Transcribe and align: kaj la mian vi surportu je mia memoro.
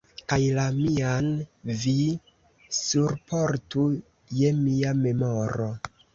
kaj 0.31 0.37
la 0.53 0.63
mian 0.77 1.27
vi 1.81 1.93
surportu 2.79 3.85
je 4.41 4.53
mia 4.65 4.97
memoro. 5.05 5.71